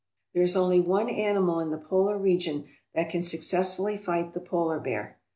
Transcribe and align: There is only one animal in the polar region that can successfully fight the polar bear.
There 0.33 0.41
is 0.41 0.57
only 0.57 0.79
one 0.79 1.09
animal 1.11 1.59
in 1.59 1.69
the 1.69 1.77
polar 1.77 2.17
region 2.17 2.65
that 2.95 3.11
can 3.11 3.21
successfully 3.21 3.97
fight 3.97 4.33
the 4.33 4.39
polar 4.41 4.79
bear. 4.79 5.19